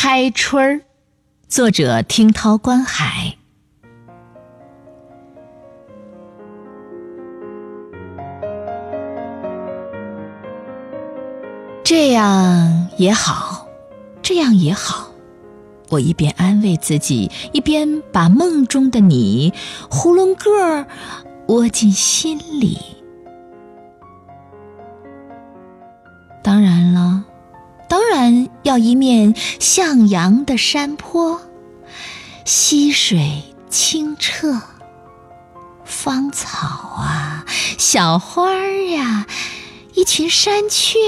[0.00, 0.80] 开春儿，
[1.48, 3.36] 作者听涛观海。
[11.82, 13.66] 这样也好，
[14.22, 15.10] 这样也好。
[15.88, 19.52] 我一边安慰自己，一边把梦中的你
[19.90, 20.86] 囫囵个儿
[21.48, 22.78] 窝进心里。
[26.44, 27.24] 当然了。
[28.68, 31.40] 要一面向阳的山坡，
[32.44, 34.60] 溪水清澈，
[35.86, 37.46] 芳草啊，
[37.78, 39.26] 小花儿呀，
[39.94, 40.98] 一群山雀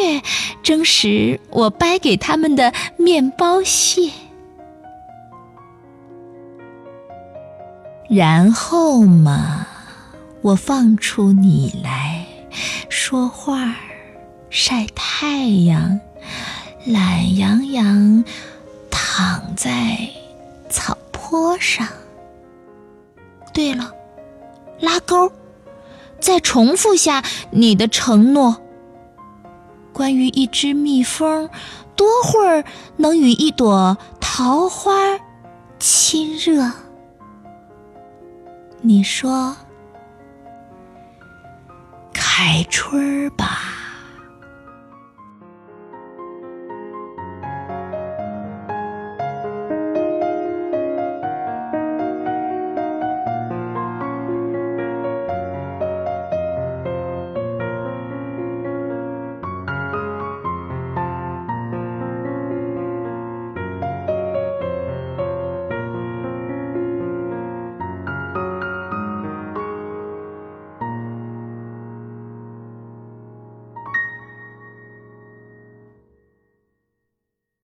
[0.63, 4.11] 争食我掰给他们的面包屑，
[8.09, 9.67] 然后嘛，
[10.41, 12.25] 我放出你来
[12.89, 13.77] 说话，
[14.49, 16.01] 晒太阳。
[16.87, 18.25] 懒洋洋
[18.91, 20.09] 躺在
[20.71, 21.87] 草坡上。
[23.53, 23.93] 对了，
[24.81, 25.31] 拉钩，
[26.21, 28.63] 再重复下你的承诺。
[29.93, 31.51] 关于一只蜜蜂，
[31.97, 32.65] 多会儿
[32.97, 34.93] 能与一朵桃花
[35.79, 36.71] 亲热？
[38.81, 39.55] 你说，
[42.15, 43.80] 开春吧。